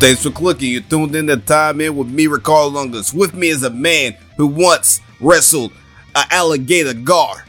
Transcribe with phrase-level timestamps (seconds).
[0.00, 0.70] Thanks for clicking.
[0.70, 3.12] You tuned in to Time In with me, Ricardo Lungus.
[3.12, 5.72] With me is a man who once wrestled
[6.16, 7.44] an alligator gar,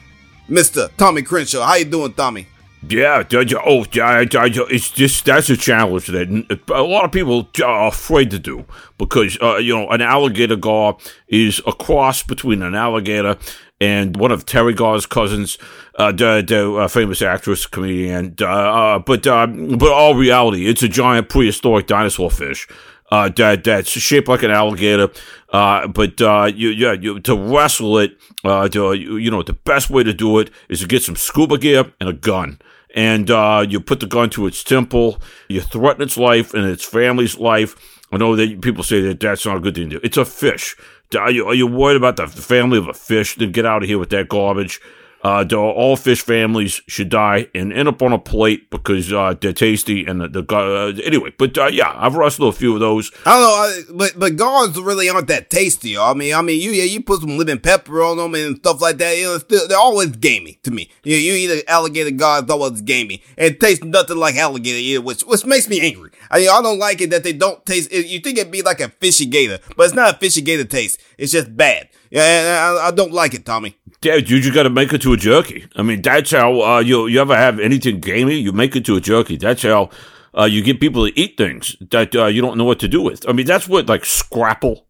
[0.49, 0.89] Mr.
[0.97, 1.63] Tommy Crenshaw.
[1.65, 2.47] How you doing, Tommy?
[2.89, 8.39] Yeah, oh, it's just that's a challenge that a lot of people are afraid to
[8.39, 8.65] do
[8.97, 10.97] because uh, you know an alligator gar
[11.29, 13.37] is a cross between an alligator
[13.81, 15.57] and one of Teri Garr's cousins,
[15.95, 18.35] uh, the, the uh, famous actress, comedian.
[18.39, 22.67] Uh, uh but uh, but all reality, it's a giant prehistoric dinosaur fish.
[23.11, 25.09] Uh, that that's shaped like an alligator,
[25.51, 26.19] but
[26.55, 30.49] you yeah you, to wrestle it, to, you know the best way to do it
[30.69, 32.57] is to get some scuba gear and a gun
[32.93, 36.83] and uh, you put the gun to its temple, you threaten its life and its
[36.83, 37.99] family's life.
[38.11, 40.01] I know that people say that that's not a good thing to do.
[40.03, 40.75] It's a fish.
[41.15, 43.35] Are you, are you worried about the family of a fish?
[43.35, 44.81] Then get out of here with that garbage.
[45.23, 49.53] Uh, all fish families should die and end up on a plate because uh, they're
[49.53, 51.31] tasty and the, the uh, anyway.
[51.37, 53.11] But uh, yeah, I've wrestled a few of those.
[53.25, 55.97] I don't know, but but gars really aren't that tasty.
[55.97, 58.81] I mean, I mean, you yeah, you put some lemon pepper on them and stuff
[58.81, 59.17] like that.
[59.17, 60.89] You know, still, they're always gamey to me.
[61.03, 63.21] You, you eat an alligator gar, it's always gamey.
[63.37, 66.11] And it tastes nothing like alligator either, which which makes me angry.
[66.31, 67.91] I mean, I don't like it that they don't taste.
[67.91, 70.99] You think it'd be like a fishy gator, but it's not a fishy gator taste.
[71.17, 71.89] It's just bad.
[72.09, 73.77] Yeah, I, I don't like it, Tommy.
[74.01, 75.67] Dad, you just got to make it to a jerky.
[75.75, 78.95] I mean, that's how uh, you you ever have anything gamey, you make it to
[78.95, 79.37] a jerky.
[79.37, 79.91] That's how
[80.35, 83.03] uh, you get people to eat things that uh, you don't know what to do
[83.03, 83.27] with.
[83.29, 84.87] I mean, that's what like scrapple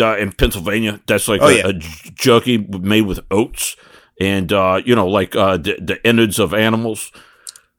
[0.00, 1.00] uh, in Pennsylvania.
[1.06, 1.66] That's like oh, a, yeah.
[1.68, 3.76] a, jerky made with oats
[4.20, 7.12] and uh, you know, like uh, the, the innards of animals.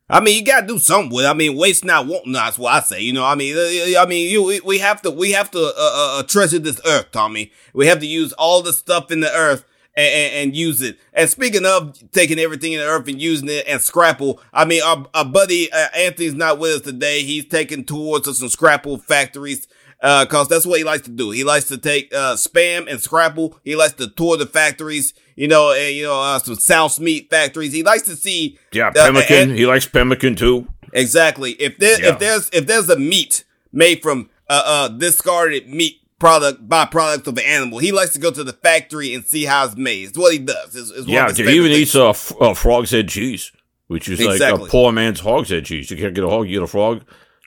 [0.09, 1.25] I mean, you gotta do something with.
[1.25, 1.27] It.
[1.30, 2.45] I mean, waste not, want not.
[2.45, 3.02] That's what I say.
[3.02, 3.55] You know, I mean,
[3.97, 7.52] I mean, you we have to we have to uh, uh, treasure this earth, Tommy.
[7.73, 9.66] We have to use all the stuff in the earth
[10.00, 10.97] and, and, and, use it.
[11.14, 14.81] And speaking of taking everything in the earth and using it and Scrapple, I mean,
[14.83, 17.23] our, our buddy uh, Anthony's not with us today.
[17.23, 19.67] He's taking tours to some Scrapple factories.
[20.02, 21.31] Uh, cause that's what he likes to do.
[21.31, 23.59] He likes to take, uh, spam and Scrapple.
[23.66, 27.29] He likes to tour the factories you know, and you know, uh, some South meat
[27.29, 27.72] factories.
[27.72, 28.59] He likes to see.
[28.73, 29.56] Yeah, pemmican.
[29.56, 30.68] he likes pemmican too.
[30.91, 31.52] Exactly.
[31.52, 32.09] If there, yeah.
[32.09, 37.38] if there's, if there's a meat made from uh, uh discarded meat product byproduct of
[37.38, 40.09] an animal, he likes to go to the factory and see how it's made.
[40.09, 40.75] It's what he does.
[40.75, 43.52] It's, it's yeah, he even eats a, f- a frog's head cheese,
[43.88, 44.59] which is exactly.
[44.59, 45.90] like a poor man's hog's head cheese.
[45.90, 47.03] You can't get a hog, you get a frog.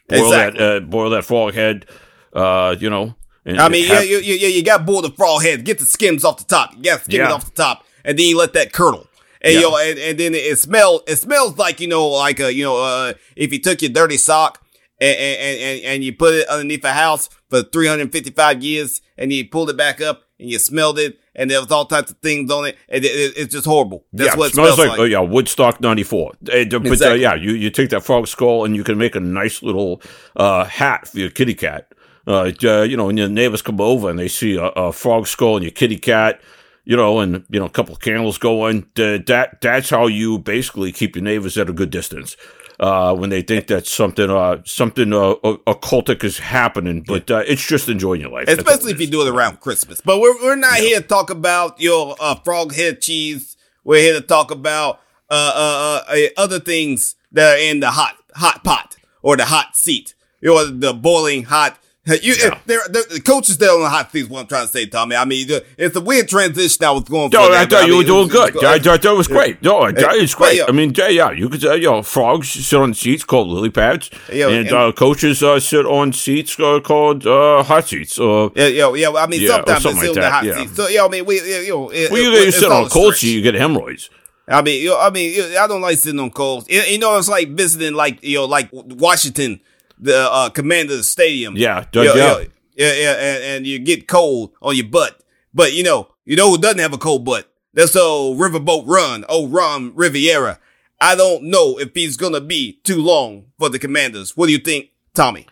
[0.09, 0.59] Boil exactly.
[0.59, 1.87] that, uh, boil that frog head.
[2.33, 5.43] Uh, you know, and I mean, yeah, you, you, you got to boil the frog
[5.43, 6.75] head, get the skins off the top.
[6.77, 7.27] You got to skim yeah.
[7.27, 9.07] it off the top, and then you let that curdle.
[9.43, 9.61] And yeah.
[9.61, 11.03] you know, and, and then it smells.
[11.07, 14.17] It smells like you know, like a you know, uh, if you took your dirty
[14.17, 14.62] sock
[15.03, 19.49] and and, and, and you put it underneath a house for 355 years, and you
[19.49, 22.51] pulled it back up and you smelled it, and there was all types of things
[22.51, 24.05] on it, and it, it, it's just horrible.
[24.13, 24.91] That's yeah, what it smells, smells like.
[24.91, 24.99] like.
[25.01, 26.33] Oh yeah, Woodstock '94.
[26.41, 27.07] But uh, exactly.
[27.07, 30.01] uh, yeah, you you take that frog skull and you can make a nice little
[30.37, 31.93] uh, hat for your kitty cat
[32.27, 35.27] uh, uh, you know, when your neighbors come over and they see a, a, frog
[35.27, 36.41] skull and your kitty cat,
[36.85, 38.87] you know, and you know, a couple of candles going.
[38.95, 42.37] that that's how you basically keep your neighbors at a good distance.
[42.81, 45.35] Uh, when they think that something, uh, something uh,
[45.67, 48.49] occultic is happening, but uh, it's just enjoying your life.
[48.49, 50.01] Especially if you do it around Christmas.
[50.01, 50.87] But we're we're not yeah.
[50.87, 53.57] here to talk about your uh, frog head cheese.
[53.85, 55.01] We're here to talk about
[55.33, 59.77] uh, uh, uh, other things that are in the hot hot pot or the hot
[59.77, 60.15] seat
[60.47, 62.59] or the boiling hot you, yeah.
[62.67, 64.29] they're, they're, the coaches there on the hot seats.
[64.29, 65.15] What I'm trying to say, Tommy.
[65.15, 65.47] I mean,
[65.79, 66.85] it's a weird transition.
[66.85, 67.31] I was going.
[67.31, 68.65] No, I thought you were doing good.
[68.65, 69.63] I thought that was great.
[69.63, 70.63] No, it's great.
[70.69, 74.11] I mean, yeah, you could say, you know, frogs sit on seats called lily pads,
[74.33, 78.19] yeah, and, and uh, coaches uh, sit on seats uh, called uh, hot seats.
[78.19, 79.11] Or, yeah, yeah, yeah.
[79.13, 80.55] I mean, yeah, sometimes sit like on the hot yeah.
[80.57, 80.77] seats.
[80.77, 82.89] So, yeah, I mean, we, you know, it, well, you, it, you sit on a
[82.89, 84.11] cold seat, you get hemorrhoids.
[84.49, 86.69] I mean, you know, I mean, I don't like sitting on cold.
[86.69, 89.61] You know, it's like visiting, like you know, like Washington,
[90.03, 91.57] the uh, Commander Stadium.
[91.57, 92.45] Yeah, you know, yeah.
[92.75, 95.23] Yeah, yeah, and, and you get cold on your butt.
[95.55, 97.53] But you know, you know who doesn't have a cold butt?
[97.75, 100.59] That's old Riverboat Ron, old Ron Rivera.
[101.01, 104.37] I don't know if he's gonna be too long for the Commanders.
[104.37, 105.47] What do you think, Tommy?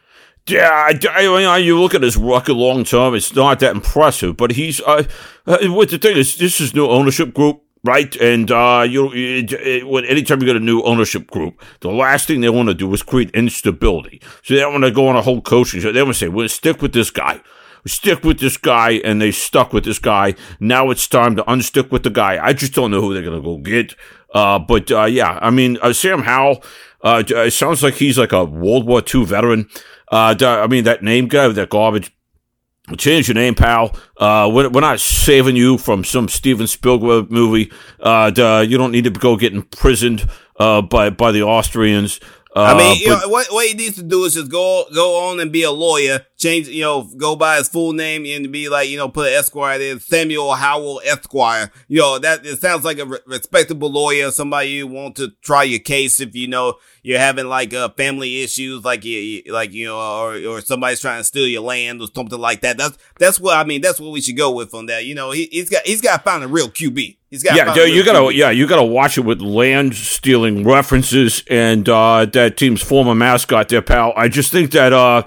[0.47, 4.37] Yeah, I, I, you look at his record long term; it's not that impressive.
[4.37, 5.05] But he's uh,
[5.47, 8.15] uh, what the thing is, this is new ownership group right?
[8.17, 12.41] And uh, you, it, it, anytime you get a new ownership group, the last thing
[12.41, 14.21] they want to do is create instability.
[14.43, 15.93] So they don't want to go on a whole coaching show.
[15.93, 17.41] They want to say, "We'll stick with this guy."
[17.87, 20.35] Stick with this guy, and they stuck with this guy.
[20.61, 22.39] Now it's time to unstick with the guy.
[22.45, 23.95] I just don't know who they're gonna go get.
[24.35, 26.63] Uh, but uh, yeah, I mean, uh, Sam Howell.
[27.03, 29.71] Uh, it sounds like he's like a World War II veteran.
[30.13, 32.13] Uh, I mean, that name guy that garbage
[32.97, 33.97] Change your name, pal.
[34.17, 37.73] Uh, we're, we're, not saving you from some Steven Spielberg movie.
[37.99, 38.31] Uh,
[38.67, 40.29] you don't need to go get imprisoned
[40.59, 42.21] uh, by by the Austrians.
[42.55, 44.85] Uh, I mean, you but, know, what what he needs to do is just go
[44.95, 48.51] go on and be a lawyer, change, you know, go by his full name and
[48.51, 51.71] be like, you know, put an Esquire there, Samuel Howell Esquire.
[51.87, 55.63] You know, that it sounds like a re- respectable lawyer, somebody you want to try
[55.63, 59.87] your case if you know you're having like uh, family issues, like you, like you
[59.87, 62.79] know, or or somebody's trying to steal your land or something like that.
[62.79, 63.81] That's that's what I mean.
[63.81, 65.05] That's what we should go with on that.
[65.05, 67.19] You know, he, has got he's got to find a real QB.
[67.31, 71.89] He's got yeah, you gotta yeah, you gotta watch it with land stealing references and
[71.89, 74.13] uh, that team's former mascot, there, pal.
[74.17, 75.23] I just think that uh,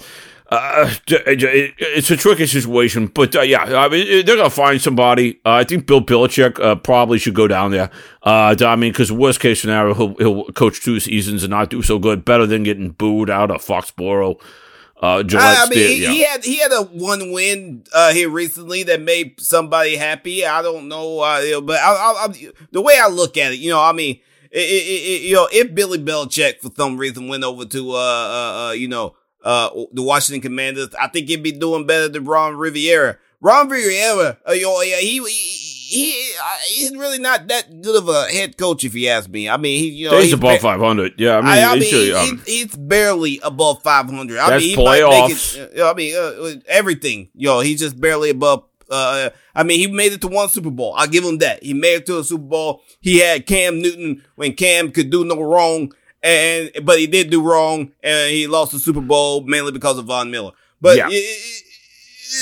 [0.54, 5.40] uh, it's a tricky situation, but uh, yeah, I mean, they're gonna find somebody.
[5.46, 7.90] Uh, I think Bill Belichick uh, probably should go down there.
[8.22, 11.82] Uh, I mean, because worst case scenario, he'll, he'll coach two seasons and not do
[11.82, 12.24] so good.
[12.24, 14.40] Better than getting booed out of Foxborough.
[15.02, 16.10] Uh, I, mean, he, yeah.
[16.10, 20.46] he, had he had a one win uh, here recently that made somebody happy.
[20.46, 23.70] I don't know, uh, but I, I, I, the way I look at it, you
[23.70, 24.20] know, I mean,
[24.50, 27.96] it, it, it, you know, if Billy Belichick for some reason went over to, uh,
[27.96, 32.26] uh, uh, you know, uh, the Washington Commanders, I think he'd be doing better than
[32.26, 33.18] Ron Rivera.
[33.42, 36.34] Ron Rivera, uh, know, yeah, he, he he
[36.68, 39.48] he's really not that good of a head coach, if you ask me.
[39.48, 41.20] I mean, he you know he's, he's above five hundred.
[41.20, 44.40] Yeah, I mean, I, I mean he, um, he, he's barely above five hundred.
[44.40, 45.58] I mean, he playoffs.
[45.58, 47.30] It, I mean, uh, everything.
[47.36, 48.66] Know, he's just barely above.
[48.90, 50.94] Uh, I mean, he made it to one Super Bowl.
[50.96, 51.64] I'll give him that.
[51.64, 52.82] He made it to a Super Bowl.
[53.00, 55.94] He had Cam Newton when Cam could do no wrong,
[56.24, 60.06] and but he did do wrong, and he lost the Super Bowl mainly because of
[60.06, 60.52] Von Miller.
[60.82, 61.08] But yeah.
[61.10, 61.64] It,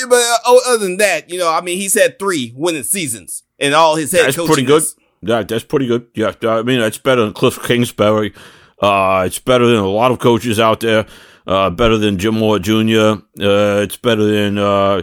[0.08, 3.74] but uh, other than that, you know, I mean, he's had three winning seasons in
[3.74, 4.22] all his head.
[4.22, 4.36] Coaches.
[4.38, 4.84] That's pretty good.
[5.22, 6.08] Yeah, that's pretty good.
[6.16, 8.34] Yeah, I mean, it's better than Cliff Kingsbury.
[8.80, 11.06] Uh, it's better than a lot of coaches out there.
[11.46, 13.22] Uh, better than Jim Mora Jr.
[13.40, 15.02] Uh, it's better than uh,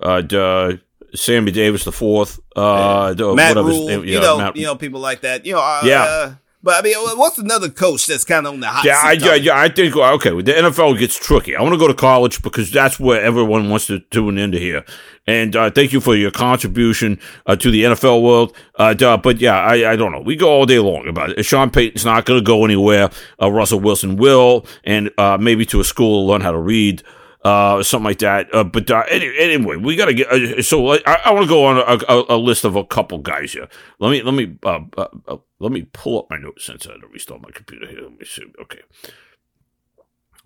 [0.00, 0.72] uh,
[1.14, 2.40] Sammy Davis the fourth.
[2.56, 3.14] Uh.
[3.34, 5.44] Matt Rhule, yeah, you know, Matt, you know, people like that.
[5.44, 6.34] You know, uh, yeah.
[6.62, 9.12] Uh, but I mean, what's another coach that's kind of on the hot yeah, I,
[9.12, 10.30] yeah, yeah, I think okay.
[10.30, 11.56] The NFL gets tricky.
[11.56, 14.84] I want to go to college because that's where everyone wants to tune into here.
[15.26, 18.56] And uh, thank you for your contribution uh, to the NFL world.
[18.76, 20.20] Uh, but yeah, I, I don't know.
[20.20, 21.42] We go all day long about it.
[21.44, 23.10] Sean Payton's not going to go anywhere.
[23.40, 27.02] Uh, Russell Wilson will, and uh, maybe to a school to learn how to read
[27.44, 28.52] uh, something like that.
[28.54, 30.28] Uh, but uh, anyway, we got to get.
[30.28, 33.18] Uh, so I, I want to go on a, a, a, list of a couple
[33.18, 33.68] guys here.
[33.98, 36.92] Let me let me uh, uh, uh, let me pull up my notes since I
[36.92, 38.02] had to restart my computer here.
[38.02, 38.44] Let me see.
[38.60, 38.80] Okay,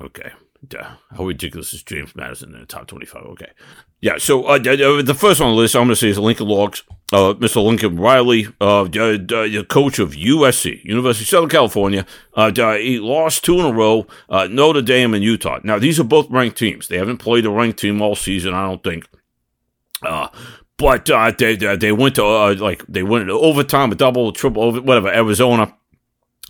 [0.00, 0.32] okay.
[1.10, 3.22] How ridiculous is James Madison in the top 25?
[3.22, 3.50] Okay.
[4.00, 6.82] Yeah, so uh, the first on the list I'm going to say is Lincoln Logs,
[7.12, 7.64] uh, Mr.
[7.64, 12.06] Lincoln Riley, uh, the coach of USC, University of Southern California.
[12.34, 15.60] Uh, he lost two in a row, uh, Notre Dame and Utah.
[15.64, 16.88] Now, these are both ranked teams.
[16.88, 19.08] They haven't played a ranked team all season, I don't think.
[20.02, 20.28] Uh,
[20.78, 25.08] but uh, they they went to uh, like they went overtime, a double, triple, whatever.
[25.08, 25.74] Arizona.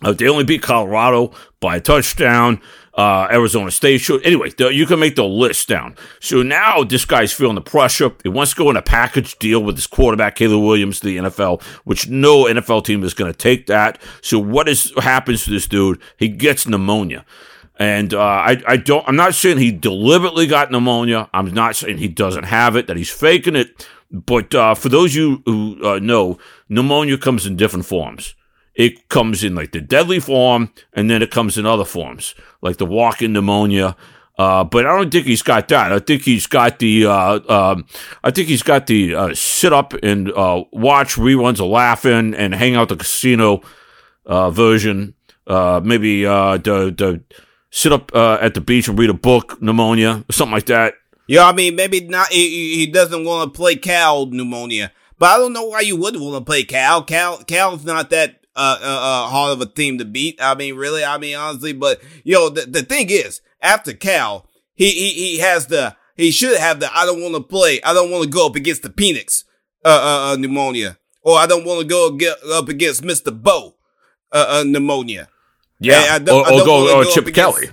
[0.03, 2.61] Uh, they only beat Colorado by a touchdown
[2.97, 4.25] uh, Arizona State should.
[4.25, 5.95] Anyway, the, you can make the list down.
[6.19, 8.11] So now this guy's feeling the pressure.
[8.23, 11.17] He wants to go in a package deal with his quarterback, Caleb Williams, to the
[11.17, 14.01] NFL, which no NFL team is going to take that.
[14.21, 16.01] So what is happens to this dude?
[16.17, 17.23] He gets pneumonia.
[17.79, 19.07] And uh, I, I don't.
[19.07, 21.29] I'm not saying he deliberately got pneumonia.
[21.31, 22.87] I'm not saying he doesn't have it.
[22.87, 23.87] That he's faking it.
[24.09, 26.39] But uh, for those you who uh, know,
[26.69, 28.33] pneumonia comes in different forms
[28.77, 32.77] it comes in like the deadly form, and then it comes in other forms, like
[32.77, 33.97] the walk-in pneumonia.
[34.37, 35.91] Uh, but I don't think he's got that.
[35.91, 37.07] I think he's got the.
[37.07, 37.87] Uh, um,
[38.23, 42.53] I think he's got the uh, sit up and uh, watch reruns of Laugh-In and
[42.53, 43.63] hang out the casino
[44.27, 45.15] uh, version.
[45.47, 47.23] Uh, maybe the the
[47.71, 50.93] sit up at the beach and read a book, pneumonia, or something like that.
[51.27, 52.31] Yeah, I mean maybe not.
[52.31, 56.15] He, he doesn't want to play Cal pneumonia, but I don't know why you would
[56.15, 57.01] want to play Cal.
[57.03, 60.39] Cal Cal's not that uh, uh, uh, hard of a team to beat.
[60.41, 64.91] I mean, really, I mean, honestly, but yo, the, the thing is, after Cal, he,
[64.91, 68.09] he, he has the, he should have the, I don't want to play, I don't
[68.09, 69.43] want to go up against the Penix,
[69.85, 73.31] uh, uh, uh, pneumonia, or I don't want to go get up against Mr.
[73.31, 73.75] Bo,
[74.31, 75.29] uh, uh pneumonia.
[75.79, 77.69] Yeah, or, or go, go, go Chip Kelly.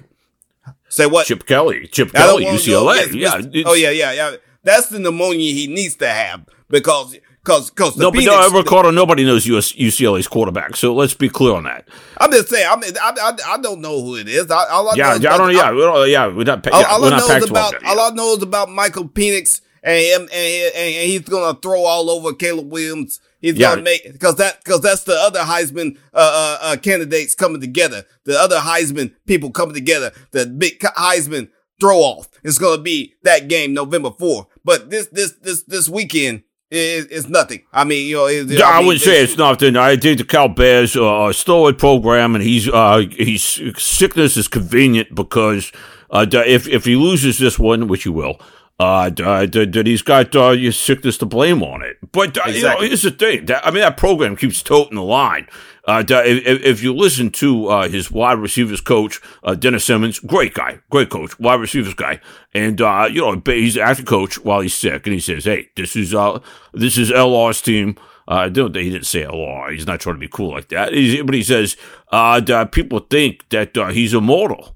[0.90, 1.26] Say what?
[1.26, 3.14] Chip Kelly, Chip Kelly, UCLA.
[3.14, 3.40] yeah.
[3.66, 4.36] Oh yeah, yeah, yeah.
[4.62, 9.22] That's the pneumonia he needs to have because Cause, cause no, but no, Ricardo, nobody
[9.22, 10.76] knows US, UCLA's quarterback.
[10.76, 11.86] So let's be clear on that.
[12.18, 12.66] I'm just saying.
[12.66, 14.50] I mean, I, I, I don't know who it is.
[14.50, 15.52] I, all I yeah, yeah, I don't.
[15.52, 15.60] Know.
[15.60, 16.66] Yeah, we don't, yeah, we're not.
[16.66, 17.84] All, yeah, all we're I know is about.
[17.84, 21.84] all I know is about Michael Penix, and him, and, and, and he's gonna throw
[21.84, 23.20] all over Caleb Williams.
[23.40, 23.72] He's yeah.
[23.72, 28.04] gonna make because that because that's the other Heisman uh, uh, uh, candidates coming together.
[28.24, 30.12] The other Heisman people coming together.
[30.30, 34.46] The big Heisman throw off is gonna be that game November 4th.
[34.64, 37.62] But this this this this weekend it, it's nothing.
[37.72, 39.76] I mean, you know, it, Yeah, I, mean, wouldn't say it's nothing.
[39.76, 45.14] I think the Cal Bears are a program, and he's uh, he's sickness is convenient
[45.14, 45.72] because
[46.10, 48.40] uh, if if he loses this one, which he will,
[48.78, 51.96] uh, d- he's got uh, your sickness to blame on it.
[52.12, 53.46] But uh, you know, here's the thing.
[53.46, 55.46] That, I mean, that program keeps toting the line.
[55.86, 60.54] Uh, if, if- you listen to uh, his wide receivers coach, uh, Dennis Simmons, great
[60.54, 62.20] guy, great coach, wide receivers guy,
[62.54, 65.94] and uh, you know he's acting coach while he's sick, and he says, "Hey, this
[65.94, 66.40] is uh,
[66.72, 68.74] this is LR's team." Uh, I don't.
[68.74, 69.70] He didn't say LR.
[69.72, 70.94] He's not trying to be cool like that.
[70.94, 71.76] He's, but he says
[72.10, 74.74] uh, people think that uh, he's immortal.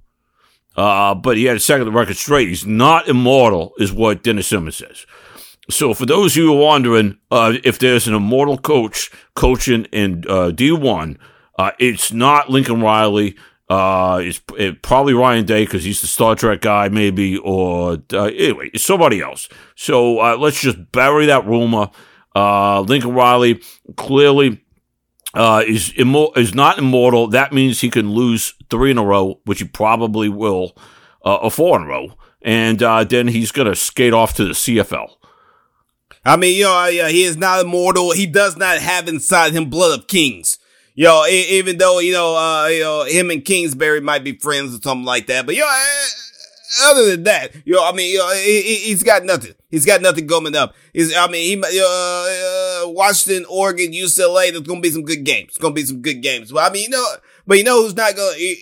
[0.77, 2.49] Uh, but he had a second record straight.
[2.49, 5.07] He's not immortal, is what Dennis Simmons says.
[5.71, 9.85] So for those of you who are wondering uh, if there's an immortal coach coaching
[9.87, 11.19] in uh, D1,
[11.59, 13.37] uh, it's not Lincoln Riley.
[13.69, 18.25] Uh, it's it, probably Ryan Day because he's the Star Trek guy, maybe, or uh,
[18.25, 19.49] anyway, it's somebody else.
[19.75, 21.91] So uh, let's just bury that rumor.
[22.35, 23.61] Uh, Lincoln Riley
[23.97, 24.65] clearly
[25.35, 27.27] uh, is immo- is not immortal.
[27.27, 30.75] That means he can lose three in a row, which he probably will,
[31.27, 34.55] uh, or four in a row, and uh, then he's gonna skate off to the
[34.55, 35.18] CFL.
[36.29, 38.13] I mean, you know, he is not immortal.
[38.13, 40.59] He does not have inside him blood of kings.
[41.27, 44.81] E- even though you know, uh, you know, him and Kingsbury might be friends or
[44.83, 48.61] something like that, but you know, uh, other than that, know, I mean, know, he,
[48.77, 49.55] he's got nothing.
[49.71, 50.75] He's got nothing coming up.
[50.93, 54.51] He's, I mean, he, uh, uh, Washington, Oregon, UCLA.
[54.51, 55.49] There's gonna be some good games.
[55.51, 56.53] It's gonna be some good games.
[56.53, 57.07] But I mean, you know,
[57.47, 58.37] but you know who's not gonna.
[58.37, 58.57] You,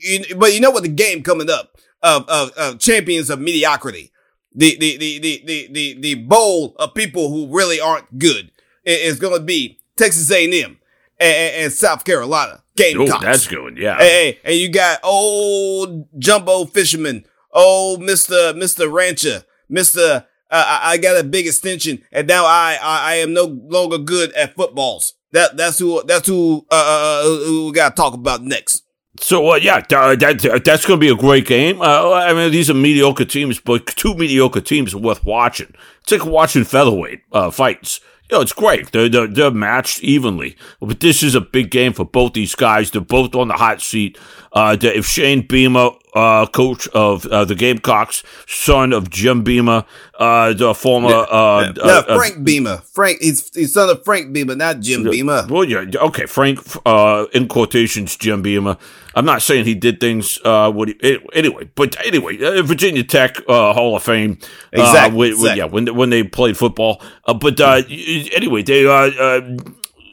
[0.00, 0.82] you- but you know what?
[0.82, 4.10] The game coming up of of, of champions of mediocrity
[4.54, 8.50] the the the the the the, the bowl of people who really aren't good
[8.84, 10.78] is going to be Texas A&M
[11.18, 13.24] and, and, South Carolina Oh, Gamecocks.
[13.24, 13.78] that's good.
[13.78, 13.96] Yeah.
[13.98, 20.26] Hey, hey, and you got old jumbo fisherman, old Mister Mister Rancher, Mister.
[20.50, 23.98] Uh, I I got a big extension, and now I, I I am no longer
[23.98, 25.14] good at footballs.
[25.32, 28.82] That that's who that's who uh, uh who who we got to talk about next.
[29.20, 31.80] So uh, yeah, uh, that that's going to be a great game.
[31.80, 35.72] Uh, I mean, these are mediocre teams, but two mediocre teams are worth watching.
[36.02, 38.00] It's like watching featherweight uh, fights.
[38.30, 38.90] You know, it's great.
[38.90, 42.90] They're, they're they're matched evenly, but this is a big game for both these guys.
[42.90, 44.18] They're both on the hot seat.
[44.54, 49.84] Uh, that if Shane Beamer, uh, coach of uh, the Gamecocks, son of Jim Beamer,
[50.16, 52.76] uh, the former uh, no, uh, uh, Frank Beamer.
[52.92, 55.44] Frank, he's, he's son of Frank Beamer, not Jim Beamer.
[55.50, 58.76] Well, yeah, okay, Frank, uh, in quotations, Jim Beamer.
[59.16, 63.38] I'm not saying he did things, uh, what he, anyway, but anyway, uh, Virginia Tech,
[63.48, 64.38] uh, Hall of Fame.
[64.72, 65.58] Exactly, when- when- exactly.
[65.58, 67.02] yeah, when, when they played football.
[67.24, 69.56] Uh, but, uh, anyway, they, uh, uh,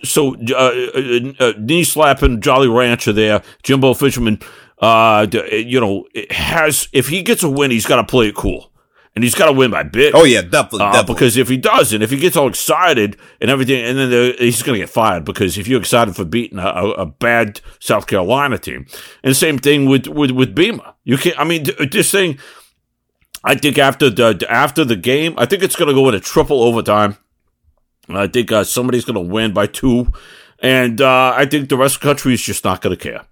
[0.03, 4.39] so, uh, uh, uh, knee slapping Jolly Rancher there, Jimbo Fisherman,
[4.79, 8.71] uh, you know, has, if he gets a win, he's got to play it cool.
[9.13, 10.15] And he's got to win by bit.
[10.15, 11.15] Oh yeah, definitely, Uh, definitely.
[11.15, 14.63] because if he doesn't, if he gets all excited and everything, and then the, he's
[14.63, 18.57] going to get fired because if you're excited for beating a, a, bad South Carolina
[18.57, 18.85] team,
[19.21, 21.37] and same thing with with with Beamer, you can't.
[21.37, 22.39] I mean, this thing.
[23.43, 26.63] I think after the after the game, I think it's going to go into triple
[26.63, 27.17] overtime.
[28.09, 30.11] I think uh, somebody's going to win by two,
[30.59, 33.25] and uh, I think the rest of the country is just not going to care.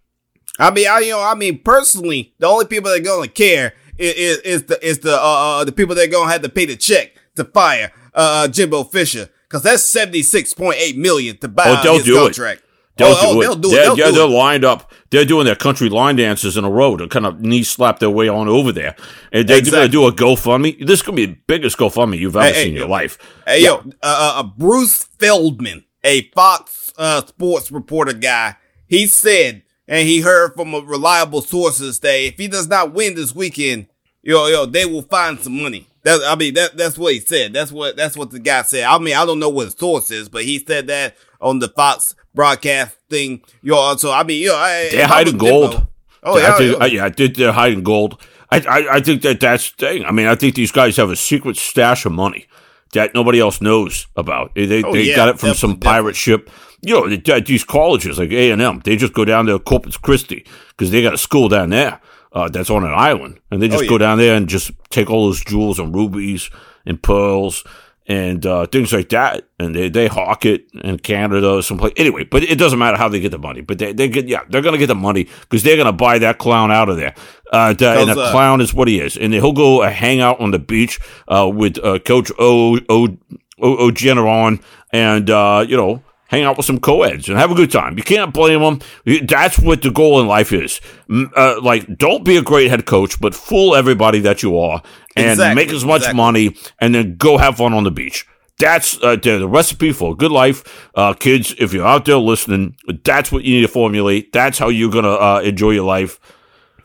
[0.59, 3.73] I mean, I you know, I mean, personally, the only people that are gonna care
[3.97, 5.21] is, is, is the is the uh,
[5.61, 8.83] uh the people that are gonna have to pay the check to fire uh Jimbo
[8.83, 12.61] Fisher because that's seventy six point eight million to buy Oh, they'll his do it.
[12.99, 13.43] They'll oh, do oh, it.
[13.43, 13.71] they'll do it.
[13.71, 14.27] They're, They'll yeah, do they're it.
[14.27, 14.91] lined up.
[15.09, 18.09] They're doing their country line dances in a row to kind of knee slap their
[18.11, 18.95] way on over there.
[19.31, 19.89] And they're Exactly.
[19.89, 20.85] going to do a GoFundMe.
[20.85, 22.91] This to be the biggest GoFundMe you've ever Hey, hey, seen in your yo.
[22.91, 23.17] life.
[23.47, 28.55] Hey yo, uh, uh, Bruce Feldman, a Fox uh, sports reporter guy,
[28.87, 33.15] he said, and he heard from a reliable sources that if he does not win
[33.15, 33.87] this weekend,
[34.21, 35.87] yo, yo, they will find some money.
[36.03, 37.53] That I mean, that that's what he said.
[37.53, 38.85] That's what that's what the guy said.
[38.85, 41.67] I mean, I don't know what his source is, but he said that on the
[41.67, 43.41] Fox broadcast thing.
[43.61, 45.85] Yo, so I mean, yo, I, They're hiding gold.
[46.23, 46.83] Oh I yeah, think, yeah.
[46.83, 48.21] I- yeah, I think they're hiding gold.
[48.51, 50.05] I, I, I think that that's the thing.
[50.05, 52.47] I mean, I think these guys have a secret stash of money
[52.93, 54.55] that nobody else knows about.
[54.55, 56.49] They, they, Oh, they yeah, got it from some definitely, pirate ship.
[56.81, 59.97] You know, they- these colleges like A and M, they just go down to Corpus
[59.97, 62.01] Christi because they got a school down there
[62.33, 63.89] uh, that's on an island, and they just Oh, yeah.
[63.89, 66.49] go down there and just take all those jewels and rubies
[66.85, 67.63] and pearls
[68.07, 71.93] and uh, things like that, and they, they hawk it in Canada or someplace.
[71.95, 74.41] Anyway, but it doesn't matter how they get the money, but they, they get yeah
[74.49, 77.13] they're gonna get the money because they're gonna buy that clown out of there.
[77.51, 80.21] Uh, the- and the uh, clown is what he is, and he'll go uh, hang
[80.21, 83.07] out on the beach uh, with uh, Coach O O
[83.61, 84.59] O, o Generon
[84.91, 86.01] and uh, you know.
[86.29, 87.97] Hang out with some co-eds and have a good time.
[87.97, 88.79] You can't blame them.
[89.27, 90.79] That's what the goal in life is.
[91.35, 94.83] Uh, like, don't be a great head coach, but fool everybody that you are
[95.15, 96.17] and Exactly, make as much exactly.
[96.17, 98.27] money and then go have fun on the beach.
[98.59, 100.87] That's uh, the recipe for a good life.
[100.93, 104.31] Uh, kids, if you're out there listening, that's what you need to formulate.
[104.31, 106.19] That's how you're going to uh, enjoy your life.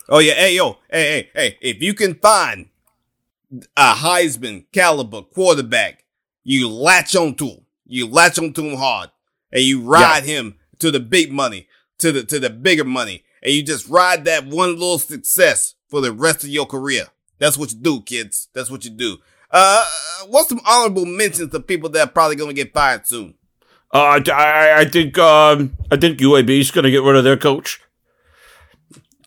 [0.08, 0.34] Oh, yeah.
[0.34, 0.78] Hey, yo.
[0.90, 1.58] Hey, hey, hey.
[1.60, 2.70] If you can find
[3.76, 6.04] a Heisman caliber quarterback,
[6.44, 7.60] you latch onto him.
[7.86, 9.10] You latch onto him hard
[9.54, 10.34] and you ride yeah.
[10.34, 11.68] him to the big money,
[11.98, 13.24] to the, to the bigger money.
[13.42, 17.06] And you just ride that one little success for the rest of your career.
[17.38, 18.48] That's what you do, kids.
[18.52, 19.18] That's what you do.
[19.50, 19.84] Uh,
[20.26, 23.34] what's some honorable mentions of people that are probably going to get fired soon?
[23.92, 27.36] Uh, I, I think, um, I think UAB is going to get rid of their
[27.36, 27.80] coach.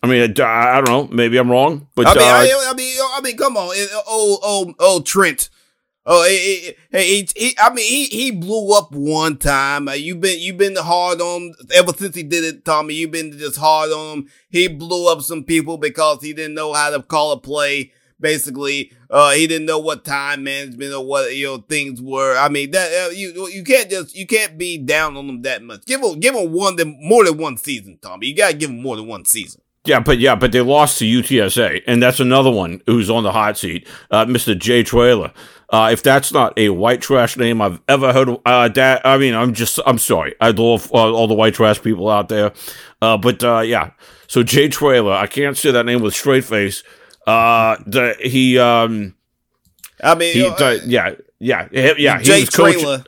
[0.02, 1.16] I mean, I, I, don't know.
[1.16, 3.74] Maybe I'm wrong, but I mean, uh, I, I, mean, I mean, come on,
[4.06, 5.48] old, old, old Trent.
[6.10, 9.88] Oh, he, he, I mean, he, he blew up one time.
[9.88, 12.94] Uh, you've been, you've been hard on him ever since he did it, Tommy.
[12.94, 14.28] You've been just hard on him.
[14.48, 17.92] He blew up some people because he didn't know how to call a play.
[18.18, 22.36] Basically, uh, he didn't know what time management or what you know things were.
[22.38, 25.62] I mean, that uh, you you can't just you can't be down on him that
[25.62, 25.84] much.
[25.84, 28.26] Give him give him one more than one season, Tommy.
[28.28, 29.60] You gotta give him more than one season.
[29.88, 33.32] Yeah, but yeah, but they lost to UTSA, and that's another one who's on the
[33.32, 34.56] hot seat, uh, Mr.
[34.56, 35.32] Jay Traylor.
[35.70, 39.16] Uh, if that's not a white trash name I've ever heard, of, uh, that I
[39.16, 40.34] mean, I'm just I'm sorry.
[40.42, 42.52] I love uh, all the white trash people out there,
[43.00, 43.92] uh, but uh, yeah.
[44.26, 46.82] So Jay Traylor, I can't say that name with straight face.
[47.26, 49.14] Uh, the, he um,
[50.02, 52.20] I mean, he, the, yeah, yeah, yeah.
[52.20, 53.04] Jay Traylor.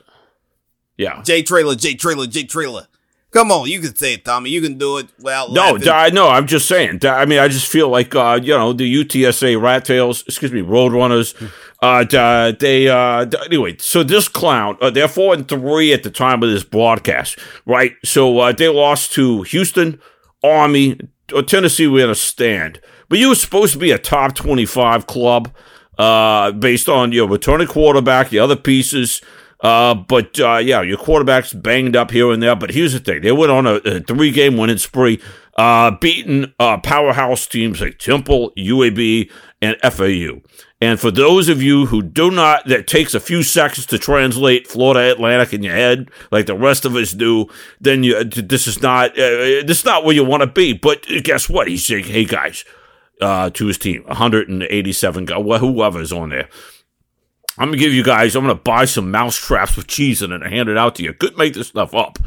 [0.97, 2.87] Yeah, Jay Traylor, Jay Traylor, Jay Traylor.
[3.31, 4.49] Come on, you can say it, Tommy.
[4.49, 5.07] You can do it.
[5.21, 6.27] Well, no, I know.
[6.27, 6.99] I'm just saying.
[7.05, 10.61] I mean, I just feel like uh, you know the UTSA Rat Tails, excuse me,
[10.61, 11.33] Roadrunners.
[11.81, 13.77] Uh, they uh, anyway.
[13.79, 17.93] So this clown, uh, they're four and three at the time of this broadcast, right?
[18.03, 20.01] So uh, they lost to Houston,
[20.43, 20.99] Army,
[21.33, 21.87] or Tennessee.
[21.87, 25.55] We understand, but you were supposed to be a top twenty-five club,
[25.97, 29.21] uh, based on your returning quarterback, the other pieces.
[29.61, 32.55] Uh, but uh, yeah, your quarterback's banged up here and there.
[32.55, 35.21] But here's the thing: they went on a, a three-game winning spree,
[35.57, 39.29] uh, beating uh, powerhouse teams like Temple, UAB,
[39.61, 40.41] and FAU.
[40.83, 44.65] And for those of you who do not, that takes a few seconds to translate
[44.65, 47.45] Florida Atlantic in your head, like the rest of us do,
[47.79, 50.73] then you, this is not uh, this is not where you want to be.
[50.73, 51.67] But guess what?
[51.67, 52.65] He's saying, "Hey guys."
[53.21, 56.49] Uh, to his team, 187 guys, whoever's on there.
[57.57, 58.35] I'm gonna give you guys.
[58.35, 61.03] I'm gonna buy some mouse traps with cheese in it and hand it out to
[61.03, 61.13] you.
[61.13, 62.17] Could make this stuff up.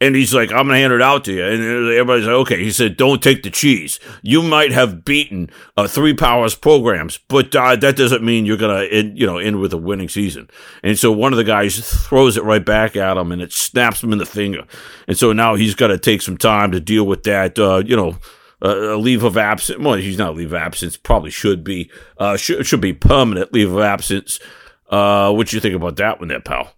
[0.00, 1.44] And he's like, I'm gonna hand it out to you.
[1.44, 2.62] And everybody's like, okay.
[2.62, 3.98] He said, don't take the cheese.
[4.22, 8.84] You might have beaten uh, three powers programs, but uh, that doesn't mean you're gonna,
[8.84, 10.50] end, you know, end with a winning season.
[10.82, 14.02] And so one of the guys throws it right back at him, and it snaps
[14.02, 14.64] him in the finger.
[15.08, 17.58] And so now he's got to take some time to deal with that.
[17.58, 18.18] Uh, you know.
[18.62, 19.78] A leave of absence.
[19.78, 20.96] Well, he's not leave of absence.
[20.96, 21.90] Probably should be.
[22.16, 24.40] Uh, should be permanent leave of absence
[24.88, 26.72] uh, what you think about that one, there, pal?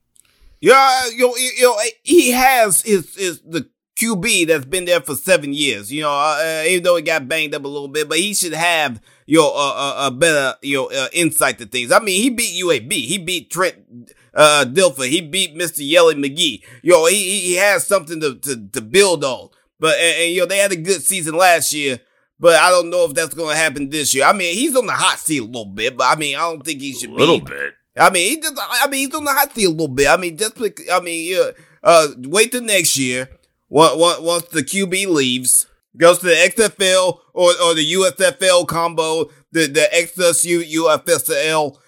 [0.60, 5.14] Yeah, you know, you know, he has his his the QB that's been there for
[5.14, 5.92] seven years.
[5.92, 8.34] You know, uh, uh, even though he got banged up a little bit, but he
[8.34, 11.92] should have you know a, a better you know uh, insight to things.
[11.92, 13.76] I mean, he beat UAB, he beat Trent
[14.34, 16.62] uh, Dilfer, he beat Mister Yelly McGee.
[16.82, 19.50] You know, he he has something to to, to build on.
[19.78, 22.00] But and, and, you know, they had a good season last year.
[22.38, 24.24] But I don't know if that's going to happen this year.
[24.24, 26.62] I mean, he's on the hot seat a little bit, but I mean, I don't
[26.62, 27.46] think he should be a little be.
[27.46, 27.74] bit.
[27.96, 30.08] I mean, he just, I mean, he's on the hot seat a little bit.
[30.08, 30.60] I mean, just,
[30.92, 31.50] I mean, yeah,
[31.82, 33.30] uh, wait till next year.
[33.68, 39.66] Once, once the QB leaves, goes to the XFL or, or the USFL combo, the,
[39.66, 41.78] the XSU UFSL.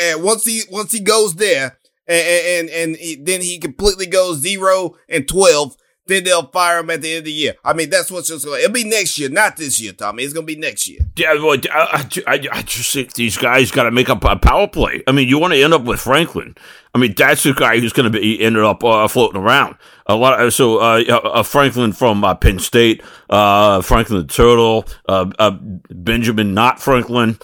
[0.00, 4.38] And once he, once he goes there, and, and, and he, then he completely goes
[4.38, 7.54] zero and 12, then they'll fire him at the end of the year.
[7.64, 8.60] I mean, that's what's just going.
[8.60, 10.22] It'll be next year, not this year, Tommy.
[10.22, 11.00] It's going to be next year.
[11.16, 14.68] Yeah, well, I, I, I just think these guys got to make up a power
[14.68, 15.02] play.
[15.06, 16.56] I mean, you want to end up with Franklin.
[16.94, 19.76] I mean, that's the guy who's going to be ended up uh, floating around
[20.06, 20.40] a lot.
[20.40, 25.58] Of, so uh, uh, Franklin from uh, Penn State, uh, Franklin the Turtle, uh, uh,
[25.90, 27.38] Benjamin not Franklin,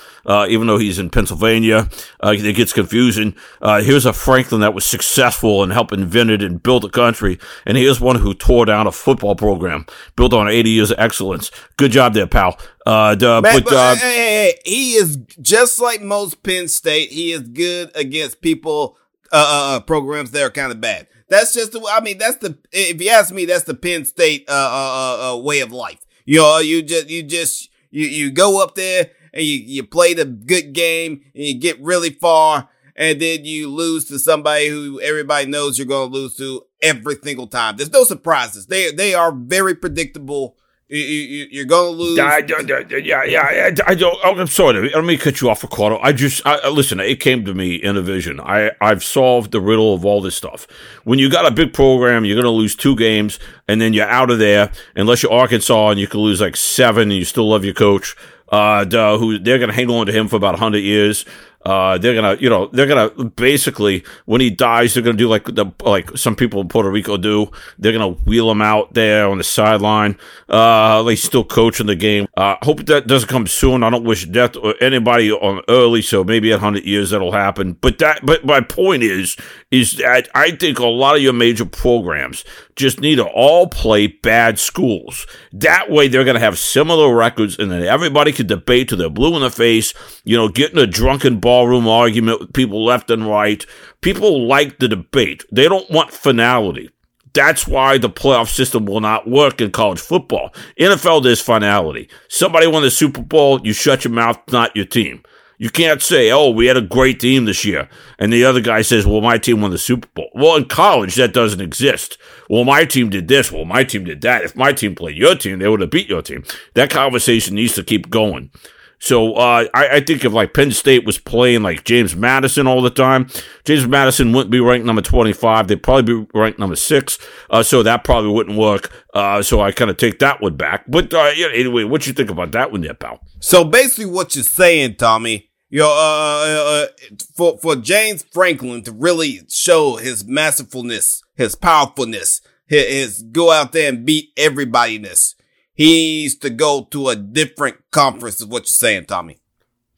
[0.49, 1.89] even though he's in Pennsylvania,
[2.23, 3.35] it gets confusing.
[3.61, 7.77] here's a Franklin that was successful and helped invent it and build a country, and
[7.77, 9.85] here's one who tore down a football program
[10.15, 11.51] built on 80 years of excellence.
[11.77, 12.57] Good job there, pal.
[12.87, 17.11] Uh, Man, but, but hey, hey, hey, he is just like most Penn State.
[17.11, 18.97] He is good against people
[19.33, 21.07] uh, uh, programs that are kind of bad.
[21.29, 24.45] That's just the, I mean, that's the, if you ask me, that's the Penn State,
[24.49, 26.01] uh, uh, uh, way of life.
[26.25, 30.15] You know, you just, you just, you, you go up there and you, you play
[30.15, 35.01] the good game and you get really far and then you lose to somebody who
[35.01, 37.77] everybody knows you're going to lose to every single time.
[37.77, 38.67] There's no surprises.
[38.67, 40.57] They, they are very predictable
[40.93, 42.19] You, are gonna lose.
[42.19, 43.71] I, yeah, yeah.
[43.87, 44.19] I, don't.
[44.25, 44.91] I'm sorry.
[44.91, 46.01] Let me cut you off, Ricardo.
[46.01, 46.99] I just I, listen.
[46.99, 48.41] It came to me in a vision.
[48.41, 50.67] I I've solved the riddle of all this stuff.
[51.05, 54.33] When you got a big program, you're gonna lose two games, and then you're out
[54.33, 54.73] of there.
[54.97, 58.17] Unless you're Arkansas, and you can lose like seven, and you still love your coach.
[58.49, 58.85] Uh,
[59.17, 61.25] who they're gonna hang on to him for about hundred years.
[61.65, 65.45] Uh, they're gonna, you know, they're gonna basically when he dies, they're gonna do like
[65.45, 67.51] the like some people in Puerto Rico do.
[67.79, 70.17] They're gonna wheel him out there on the sideline.
[70.49, 72.27] Uh, they still coaching the game.
[72.35, 73.83] Uh, hope that doesn't come soon.
[73.83, 77.75] I don't wish death or anybody on early, so maybe at hundred years that'll happen.
[77.75, 79.37] But that, but my point is,
[79.71, 82.43] is that I think a lot of your major programs
[82.75, 85.27] just need to all play bad schools.
[85.53, 89.37] That way, they're gonna have similar records, and then everybody can debate to their blue
[89.37, 89.93] in the face.
[90.25, 93.67] You know, getting a drunken ballroom argument with people left and right.
[94.03, 95.43] People like the debate.
[95.51, 96.91] They don't want finality.
[97.33, 100.55] That's why the playoff system will not work in college football.
[100.79, 102.09] NFL, there's finality.
[102.29, 105.25] Somebody won the Super Bowl, you shut your mouth, not your team.
[105.59, 107.89] You can't say, oh, we had a great team this year.
[108.21, 110.31] And the other guy says, well, my team won the Super Bowl.
[110.37, 112.17] Well, in college, that doesn't exist.
[112.49, 113.51] Well, my team did this.
[113.51, 114.45] Well, my team did that.
[114.45, 116.45] If my team played your team, they would have beat your team.
[116.75, 118.53] That conversation needs to keep going.
[119.01, 122.83] So uh, I, I, think if like Penn State was playing like James Madison all
[122.83, 123.29] the time,
[123.65, 125.69] James Madison wouldn't be ranked number 25.
[125.69, 127.19] They'd probably be ranked number six.
[127.49, 128.93] Uh, so that probably wouldn't work.
[129.15, 130.85] Uh, so I kind of take that one back.
[130.87, 133.21] But uh, yeah, anyway, what you think about that one there, pal?
[133.41, 136.87] So basically what you're saying, Tommy, you uh, uh,
[137.35, 143.73] for, for James Franklin to really show his masterfulness, his powerfulness, his, his go out
[143.73, 145.37] there and beat everybody-ness
[145.81, 149.39] he needs to go to a different conference, is what you're saying, Tommy.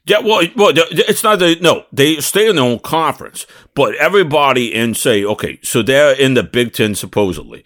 [0.04, 1.86] Yeah, well, well, it's not the no.
[1.92, 6.44] They stay in their own conference, but everybody in say, okay, so they're in the
[6.44, 7.64] Big Ten supposedly.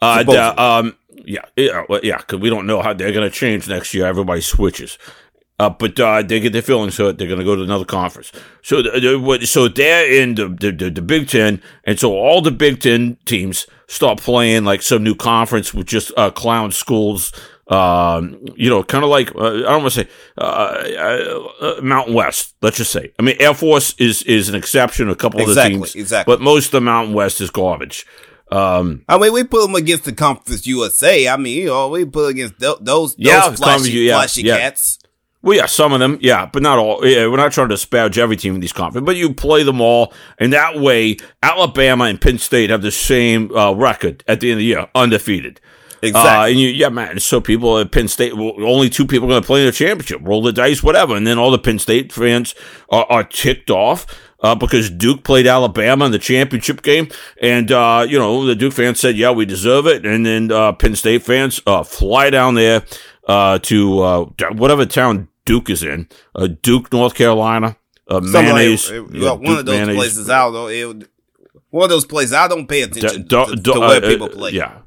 [0.00, 0.54] Uh, supposedly.
[0.54, 3.68] The, um, yeah, yeah, well, yeah, because we don't know how they're going to change
[3.68, 4.06] next year.
[4.06, 4.96] Everybody switches.
[5.58, 7.18] Uh, but uh, they get their feelings hurt.
[7.18, 8.30] They're going to go to another conference.
[8.62, 12.80] So, they're, so they're in the, the, the Big Ten, and so all the Big
[12.80, 17.32] Ten teams start playing like some new conference with just uh, clown schools
[17.68, 21.80] um, you know, kind of like uh, I don't want to say uh, uh, uh,
[21.82, 22.54] Mountain West.
[22.62, 23.12] Let's just say.
[23.18, 25.08] I mean, Air Force is is an exception.
[25.10, 26.34] A couple exactly, of the teams, exactly.
[26.34, 28.06] But most of the Mountain West is garbage.
[28.50, 31.28] Um, I mean, we put them against the Conference USA.
[31.28, 34.58] I mean, you know, we put against th- those yeah, those flashy, yeah, flashy yeah.
[34.58, 34.98] cats.
[35.42, 37.06] Well, yeah, some of them, yeah, but not all.
[37.06, 39.80] Yeah, we're not trying to disparage every team in these conferences, but you play them
[39.80, 44.50] all, and that way, Alabama and Penn State have the same uh, record at the
[44.50, 45.60] end of the year, undefeated.
[46.02, 46.30] Exactly.
[46.30, 47.18] Uh, and you, yeah, man.
[47.20, 50.20] So people at Penn State, only two people are going to play in the championship.
[50.22, 51.16] Roll the dice, whatever.
[51.16, 52.54] And then all the Penn State fans
[52.90, 54.06] are, are ticked off.
[54.40, 57.08] Uh, because Duke played Alabama in the championship game,
[57.42, 60.70] and uh, you know the Duke fans said, "Yeah, we deserve it," and then uh,
[60.74, 62.84] Penn State fans uh, fly down there
[63.26, 66.08] uh, to uh, whatever town Duke is in,
[66.62, 67.76] Duke, North Carolina,
[68.08, 68.92] mayonnaise.
[68.92, 69.96] Like, well, one of those mayonnaise.
[69.96, 70.68] places out though.
[70.68, 71.08] It,
[71.70, 74.52] one of those places I don't pay attention d- d- to, to, where people play.
[74.52, 74.82] Yeah,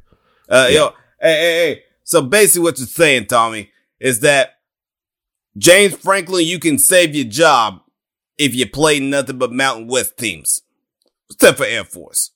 [0.47, 0.76] uh, yeah.
[0.76, 1.73] Yo, hey, hey, hey.
[1.75, 1.84] Hey.
[2.03, 4.55] So basically, what you're saying, Tommy, is that
[5.57, 7.81] James Franklin, you can save your job
[8.38, 10.62] if you play nothing but Mountain West teams,
[11.29, 12.31] except for Air Force.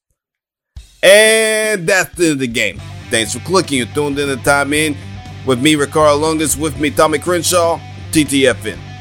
[1.02, 2.80] And that's the end of the game.
[3.10, 3.80] Thanks for clicking.
[3.80, 4.96] You tuned in the time in
[5.46, 7.80] with me, Ricardo Lungus, with me, Tommy Crenshaw,
[8.12, 8.95] TTFN.